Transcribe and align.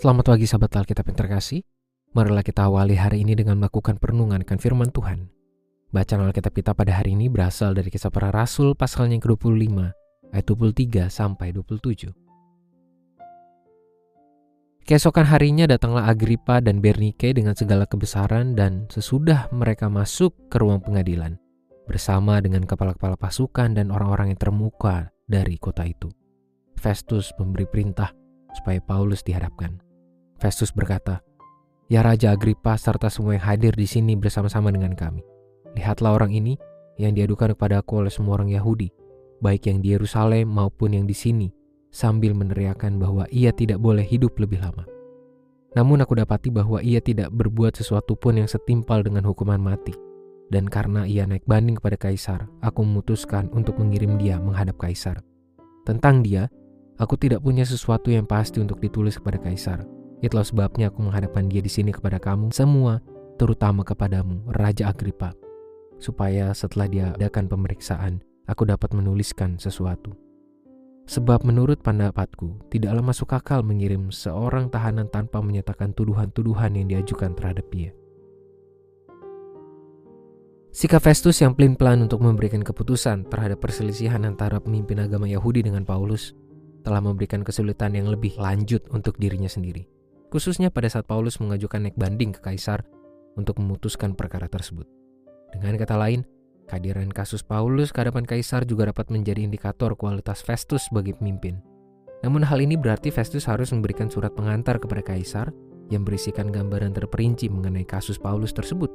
Selamat 0.00 0.32
pagi 0.32 0.48
sahabat 0.48 0.80
Alkitab 0.80 1.12
yang 1.12 1.18
terkasih. 1.20 1.60
Marilah 2.16 2.40
kita 2.40 2.64
awali 2.64 2.96
hari 2.96 3.20
ini 3.20 3.36
dengan 3.36 3.60
melakukan 3.60 4.00
perenungan 4.00 4.40
akan 4.40 4.56
firman 4.56 4.88
Tuhan. 4.88 5.28
Bacaan 5.92 6.24
Alkitab 6.24 6.56
kita 6.56 6.72
pada 6.72 6.96
hari 6.96 7.12
ini 7.12 7.28
berasal 7.28 7.76
dari 7.76 7.92
kisah 7.92 8.08
para 8.08 8.32
rasul 8.32 8.72
pasalnya 8.72 9.20
yang 9.20 9.24
ke-25 9.28 9.76
ayat 10.32 10.44
23 10.48 11.04
sampai 11.12 11.52
27. 11.52 12.16
Keesokan 14.88 15.28
harinya 15.28 15.68
datanglah 15.68 16.08
Agripa 16.08 16.64
dan 16.64 16.80
Bernike 16.80 17.36
dengan 17.36 17.52
segala 17.52 17.84
kebesaran 17.84 18.56
dan 18.56 18.88
sesudah 18.88 19.52
mereka 19.52 19.92
masuk 19.92 20.32
ke 20.48 20.56
ruang 20.64 20.80
pengadilan 20.80 21.36
bersama 21.84 22.40
dengan 22.40 22.64
kepala-kepala 22.64 23.20
pasukan 23.20 23.76
dan 23.76 23.92
orang-orang 23.92 24.32
yang 24.32 24.40
termuka 24.40 25.12
dari 25.28 25.60
kota 25.60 25.84
itu. 25.84 26.08
Festus 26.80 27.36
memberi 27.36 27.68
perintah 27.68 28.16
supaya 28.56 28.80
Paulus 28.80 29.20
dihadapkan. 29.20 29.89
Festus 30.40 30.72
berkata, 30.72 31.20
Ya 31.92 32.00
Raja 32.00 32.32
Agripa 32.32 32.80
serta 32.80 33.12
semua 33.12 33.36
yang 33.36 33.44
hadir 33.44 33.76
di 33.76 33.84
sini 33.84 34.16
bersama-sama 34.16 34.72
dengan 34.72 34.96
kami. 34.96 35.20
Lihatlah 35.76 36.16
orang 36.16 36.32
ini 36.32 36.56
yang 36.96 37.12
diadukan 37.12 37.52
kepada 37.52 37.84
aku 37.84 38.00
oleh 38.00 38.08
semua 38.08 38.40
orang 38.40 38.48
Yahudi, 38.48 38.88
baik 39.44 39.68
yang 39.68 39.84
di 39.84 39.92
Yerusalem 39.92 40.48
maupun 40.48 40.96
yang 40.96 41.04
di 41.04 41.12
sini, 41.12 41.52
sambil 41.92 42.32
meneriakkan 42.32 42.96
bahwa 42.96 43.28
ia 43.28 43.52
tidak 43.52 43.84
boleh 43.84 44.00
hidup 44.00 44.32
lebih 44.40 44.64
lama. 44.64 44.88
Namun 45.76 46.00
aku 46.00 46.16
dapati 46.16 46.48
bahwa 46.48 46.80
ia 46.80 47.04
tidak 47.04 47.30
berbuat 47.36 47.76
sesuatu 47.76 48.16
pun 48.16 48.40
yang 48.40 48.48
setimpal 48.48 49.04
dengan 49.04 49.28
hukuman 49.28 49.60
mati. 49.60 49.92
Dan 50.50 50.66
karena 50.66 51.06
ia 51.06 51.28
naik 51.28 51.46
banding 51.46 51.78
kepada 51.78 51.94
kaisar, 51.94 52.48
aku 52.58 52.82
memutuskan 52.82 53.46
untuk 53.54 53.78
mengirim 53.78 54.18
dia 54.18 54.40
menghadap 54.42 54.82
kaisar. 54.82 55.22
Tentang 55.86 56.26
dia, 56.26 56.50
aku 56.98 57.14
tidak 57.14 57.42
punya 57.42 57.62
sesuatu 57.62 58.10
yang 58.10 58.26
pasti 58.26 58.58
untuk 58.58 58.82
ditulis 58.82 59.14
kepada 59.14 59.38
kaisar 59.38 59.99
Itulah 60.20 60.44
sebabnya 60.44 60.92
aku 60.92 61.00
menghadapkan 61.00 61.48
dia 61.48 61.64
di 61.64 61.72
sini 61.72 61.96
kepada 61.96 62.20
kamu 62.20 62.52
semua, 62.52 63.00
terutama 63.40 63.80
kepadamu, 63.80 64.44
Raja 64.52 64.92
Agripa, 64.92 65.32
supaya 65.96 66.52
setelah 66.52 66.86
dia 66.92 67.06
adakan 67.16 67.48
pemeriksaan, 67.48 68.20
aku 68.44 68.68
dapat 68.68 68.92
menuliskan 68.92 69.56
sesuatu. 69.56 70.12
Sebab 71.08 71.48
menurut 71.48 71.80
pendapatku, 71.80 72.68
tidaklah 72.68 73.00
masuk 73.00 73.32
akal 73.32 73.64
mengirim 73.64 74.12
seorang 74.12 74.68
tahanan 74.68 75.08
tanpa 75.08 75.40
menyatakan 75.40 75.96
tuduhan-tuduhan 75.96 76.76
yang 76.76 76.86
diajukan 76.86 77.32
terhadap 77.32 77.66
dia. 77.72 77.90
Sikap 80.70 81.02
Festus 81.02 81.40
yang 81.42 81.56
pelin-pelan 81.56 82.06
untuk 82.06 82.22
memberikan 82.22 82.62
keputusan 82.62 83.26
terhadap 83.26 83.58
perselisihan 83.58 84.22
antara 84.22 84.62
pemimpin 84.62 85.02
agama 85.02 85.26
Yahudi 85.26 85.66
dengan 85.66 85.82
Paulus 85.82 86.36
telah 86.86 87.02
memberikan 87.02 87.42
kesulitan 87.42 87.98
yang 87.98 88.06
lebih 88.06 88.38
lanjut 88.38 88.86
untuk 88.94 89.18
dirinya 89.18 89.50
sendiri 89.50 89.99
khususnya 90.30 90.70
pada 90.70 90.86
saat 90.86 91.04
Paulus 91.10 91.42
mengajukan 91.42 91.82
naik 91.82 91.98
banding 91.98 92.30
ke 92.30 92.40
kaisar 92.40 92.86
untuk 93.34 93.58
memutuskan 93.58 94.14
perkara 94.14 94.46
tersebut. 94.46 94.86
Dengan 95.50 95.74
kata 95.74 95.98
lain, 95.98 96.22
kehadiran 96.70 97.10
kasus 97.10 97.42
Paulus 97.42 97.90
ke 97.90 98.06
hadapan 98.06 98.22
kaisar 98.22 98.62
juga 98.62 98.86
dapat 98.88 99.10
menjadi 99.10 99.42
indikator 99.42 99.98
kualitas 99.98 100.40
Festus 100.46 100.86
sebagai 100.86 101.18
pemimpin. 101.18 101.58
Namun 102.22 102.46
hal 102.46 102.62
ini 102.62 102.78
berarti 102.78 103.10
Festus 103.10 103.50
harus 103.50 103.74
memberikan 103.74 104.06
surat 104.06 104.30
pengantar 104.30 104.78
kepada 104.78 105.02
kaisar 105.02 105.50
yang 105.90 106.06
berisikan 106.06 106.54
gambaran 106.54 106.94
terperinci 106.94 107.50
mengenai 107.50 107.82
kasus 107.82 108.14
Paulus 108.14 108.54
tersebut. 108.54 108.88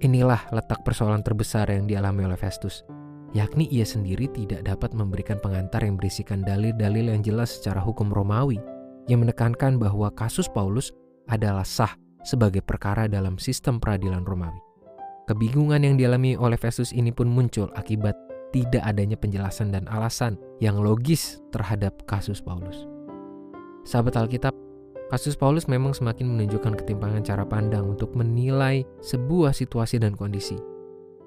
Inilah 0.00 0.48
letak 0.50 0.80
persoalan 0.80 1.20
terbesar 1.20 1.68
yang 1.68 1.84
dialami 1.84 2.24
oleh 2.24 2.40
Festus, 2.40 2.82
yakni 3.36 3.68
ia 3.68 3.84
sendiri 3.84 4.32
tidak 4.32 4.64
dapat 4.64 4.96
memberikan 4.96 5.36
pengantar 5.42 5.84
yang 5.84 6.00
berisikan 6.00 6.40
dalil-dalil 6.40 7.12
yang 7.12 7.20
jelas 7.20 7.60
secara 7.60 7.84
hukum 7.84 8.08
Romawi 8.08 8.56
yang 9.08 9.24
menekankan 9.24 9.76
bahwa 9.76 10.08
kasus 10.12 10.48
Paulus 10.48 10.92
adalah 11.28 11.64
sah 11.64 11.92
sebagai 12.24 12.64
perkara 12.64 13.04
dalam 13.04 13.36
sistem 13.36 13.76
peradilan 13.76 14.24
Romawi. 14.24 14.60
Kebingungan 15.24 15.84
yang 15.84 15.96
dialami 15.96 16.36
oleh 16.36 16.56
Festus 16.60 16.92
ini 16.92 17.08
pun 17.08 17.28
muncul 17.28 17.72
akibat 17.76 18.12
tidak 18.52 18.84
adanya 18.84 19.16
penjelasan 19.16 19.72
dan 19.72 19.88
alasan 19.88 20.36
yang 20.60 20.78
logis 20.78 21.40
terhadap 21.48 21.96
kasus 22.04 22.44
Paulus. 22.44 22.84
Sahabat 23.88 24.20
Alkitab, 24.20 24.52
kasus 25.08 25.34
Paulus 25.34 25.66
memang 25.66 25.96
semakin 25.96 26.28
menunjukkan 26.28 26.84
ketimpangan 26.84 27.24
cara 27.24 27.44
pandang 27.44 27.96
untuk 27.96 28.12
menilai 28.12 28.84
sebuah 29.00 29.56
situasi 29.56 30.00
dan 30.00 30.14
kondisi. 30.14 30.56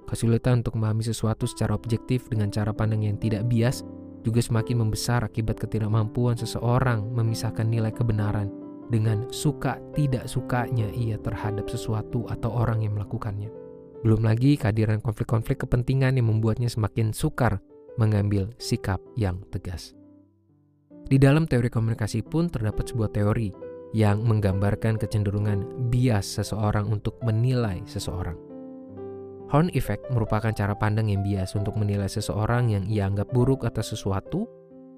Kesulitan 0.08 0.64
untuk 0.64 0.80
memahami 0.80 1.04
sesuatu 1.04 1.44
secara 1.44 1.76
objektif 1.76 2.32
dengan 2.32 2.48
cara 2.48 2.72
pandang 2.72 3.04
yang 3.04 3.20
tidak 3.20 3.44
bias 3.52 3.84
juga 4.24 4.42
semakin 4.42 4.86
membesar 4.86 5.26
akibat 5.26 5.60
ketidakmampuan 5.60 6.38
seseorang 6.38 7.06
memisahkan 7.14 7.66
nilai 7.68 7.92
kebenaran 7.94 8.50
dengan 8.88 9.28
suka 9.30 9.78
tidak 9.94 10.26
sukanya 10.32 10.88
ia 10.96 11.20
terhadap 11.20 11.68
sesuatu 11.68 12.24
atau 12.32 12.50
orang 12.54 12.84
yang 12.88 12.96
melakukannya. 12.96 13.52
Belum 14.06 14.24
lagi 14.24 14.56
kehadiran 14.56 15.04
konflik-konflik 15.04 15.68
kepentingan 15.68 16.16
yang 16.16 16.32
membuatnya 16.32 16.72
semakin 16.72 17.12
sukar 17.12 17.60
mengambil 17.98 18.54
sikap 18.62 19.02
yang 19.18 19.42
tegas. 19.50 19.98
Di 21.08 21.18
dalam 21.18 21.48
teori 21.48 21.72
komunikasi 21.72 22.24
pun 22.24 22.52
terdapat 22.52 22.92
sebuah 22.92 23.12
teori 23.16 23.50
yang 23.96 24.24
menggambarkan 24.28 25.00
kecenderungan 25.00 25.90
bias 25.90 26.40
seseorang 26.40 26.92
untuk 26.92 27.16
menilai 27.24 27.80
seseorang. 27.88 28.47
Horn 29.48 29.72
effect 29.72 30.12
merupakan 30.12 30.52
cara 30.52 30.76
pandang 30.76 31.08
yang 31.08 31.24
bias 31.24 31.56
untuk 31.56 31.80
menilai 31.80 32.12
seseorang 32.12 32.68
yang 32.68 32.84
ia 32.84 33.08
anggap 33.08 33.32
buruk 33.32 33.64
atas 33.64 33.96
sesuatu, 33.96 34.44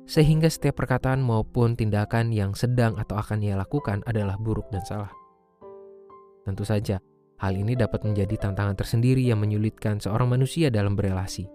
sehingga 0.10 0.50
setiap 0.50 0.82
perkataan 0.82 1.22
maupun 1.22 1.78
tindakan 1.78 2.34
yang 2.34 2.58
sedang 2.58 2.98
atau 2.98 3.22
akan 3.22 3.46
ia 3.46 3.54
lakukan 3.54 4.02
adalah 4.10 4.42
buruk 4.42 4.66
dan 4.74 4.82
salah. 4.82 5.14
Tentu 6.50 6.66
saja, 6.66 6.98
hal 7.38 7.54
ini 7.54 7.78
dapat 7.78 8.02
menjadi 8.02 8.50
tantangan 8.50 8.74
tersendiri 8.74 9.22
yang 9.22 9.38
menyulitkan 9.38 10.02
seorang 10.02 10.34
manusia 10.34 10.74
dalam 10.74 10.98
berelasi. 10.98 11.46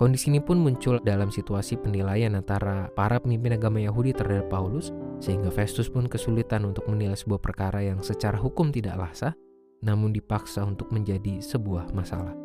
Kondisi 0.00 0.32
ini 0.32 0.40
pun 0.40 0.56
muncul 0.64 0.96
dalam 1.04 1.28
situasi 1.28 1.76
penilaian 1.76 2.32
antara 2.32 2.88
para 2.96 3.20
pemimpin 3.20 3.52
agama 3.60 3.84
Yahudi 3.84 4.16
terhadap 4.16 4.48
Paulus, 4.48 4.96
sehingga 5.20 5.52
Festus 5.52 5.92
pun 5.92 6.08
kesulitan 6.08 6.64
untuk 6.64 6.88
menilai 6.88 7.20
sebuah 7.20 7.36
perkara 7.36 7.84
yang 7.84 8.00
secara 8.00 8.40
hukum 8.40 8.72
tidaklah 8.72 9.12
sah, 9.12 9.36
namun 9.80 10.12
dipaksa 10.12 10.64
untuk 10.64 10.92
menjadi 10.92 11.40
sebuah 11.40 11.92
masalah. 11.96 12.36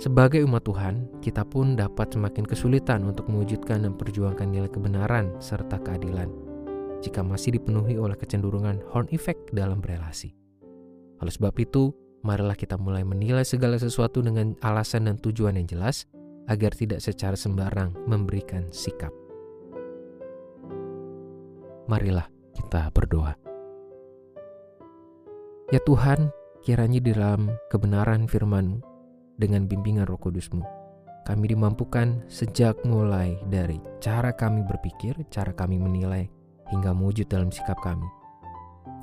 Sebagai 0.00 0.40
umat 0.48 0.64
Tuhan, 0.64 1.20
kita 1.20 1.44
pun 1.44 1.76
dapat 1.76 2.16
semakin 2.16 2.48
kesulitan 2.48 3.04
untuk 3.04 3.28
mewujudkan 3.28 3.84
dan 3.84 3.92
perjuangkan 4.00 4.48
nilai 4.48 4.72
kebenaran 4.72 5.36
serta 5.44 5.76
keadilan 5.76 6.32
jika 7.04 7.20
masih 7.20 7.56
dipenuhi 7.56 7.96
oleh 8.00 8.16
kecenderungan 8.16 8.80
horn 8.92 9.08
effect 9.12 9.52
dalam 9.52 9.80
relasi. 9.84 10.32
Oleh 11.20 11.32
sebab 11.32 11.52
itu, 11.60 11.92
marilah 12.24 12.56
kita 12.56 12.80
mulai 12.80 13.04
menilai 13.04 13.44
segala 13.44 13.76
sesuatu 13.76 14.24
dengan 14.24 14.56
alasan 14.64 15.08
dan 15.08 15.16
tujuan 15.20 15.60
yang 15.60 15.68
jelas 15.68 16.08
agar 16.48 16.72
tidak 16.72 17.04
secara 17.04 17.36
sembarang 17.36 17.92
memberikan 18.08 18.72
sikap. 18.72 19.12
Marilah 21.88 22.28
kita 22.56 22.88
berdoa. 22.94 23.49
Ya 25.70 25.78
Tuhan, 25.86 26.34
kiranya 26.66 26.98
di 26.98 27.14
dalam 27.14 27.54
kebenaran 27.70 28.26
firman 28.26 28.82
dengan 29.38 29.70
bimbingan 29.70 30.02
roh 30.02 30.18
kudusmu, 30.18 30.66
kami 31.22 31.54
dimampukan 31.54 32.26
sejak 32.26 32.74
mulai 32.82 33.38
dari 33.46 33.78
cara 34.02 34.34
kami 34.34 34.66
berpikir, 34.66 35.14
cara 35.30 35.54
kami 35.54 35.78
menilai, 35.78 36.26
hingga 36.74 36.90
mewujud 36.90 37.30
dalam 37.30 37.54
sikap 37.54 37.78
kami. 37.86 38.10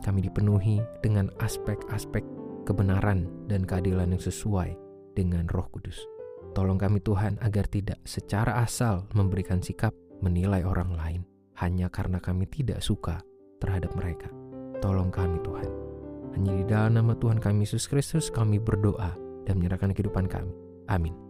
Kami 0.04 0.20
dipenuhi 0.28 0.84
dengan 1.00 1.32
aspek-aspek 1.40 2.28
kebenaran 2.68 3.32
dan 3.48 3.64
keadilan 3.64 4.12
yang 4.12 4.20
sesuai 4.20 4.76
dengan 5.16 5.48
roh 5.48 5.72
kudus. 5.72 6.04
Tolong 6.52 6.76
kami 6.76 7.00
Tuhan 7.00 7.40
agar 7.40 7.64
tidak 7.72 8.04
secara 8.04 8.60
asal 8.60 9.08
memberikan 9.16 9.64
sikap 9.64 9.96
menilai 10.20 10.68
orang 10.68 10.92
lain 11.00 11.22
hanya 11.64 11.88
karena 11.88 12.20
kami 12.20 12.44
tidak 12.44 12.84
suka 12.84 13.24
terhadap 13.64 13.96
mereka. 13.96 14.28
Tolong 14.84 15.08
kami 15.16 15.40
Tuhan. 15.48 15.87
Hanya 16.38 16.54
di 16.54 16.66
dalam 16.70 17.02
nama 17.02 17.18
Tuhan 17.18 17.42
kami 17.42 17.66
Yesus 17.66 17.90
Kristus 17.90 18.30
kami 18.30 18.62
berdoa 18.62 19.18
dan 19.50 19.58
menyerahkan 19.58 19.90
kehidupan 19.98 20.30
kami. 20.30 20.54
Amin. 20.86 21.27